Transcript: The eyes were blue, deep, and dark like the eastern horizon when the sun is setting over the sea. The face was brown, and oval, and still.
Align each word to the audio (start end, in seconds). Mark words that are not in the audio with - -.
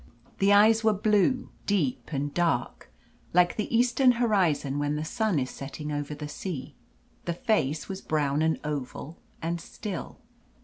The 0.39 0.51
eyes 0.51 0.83
were 0.83 0.93
blue, 0.93 1.51
deep, 1.67 2.09
and 2.11 2.33
dark 2.33 2.89
like 3.33 3.55
the 3.55 3.71
eastern 3.77 4.13
horizon 4.13 4.79
when 4.79 4.95
the 4.95 5.05
sun 5.05 5.37
is 5.37 5.51
setting 5.51 5.91
over 5.91 6.15
the 6.15 6.27
sea. 6.27 6.73
The 7.25 7.33
face 7.35 7.87
was 7.87 8.01
brown, 8.01 8.41
and 8.41 8.59
oval, 8.63 9.19
and 9.43 9.61
still. 9.61 10.17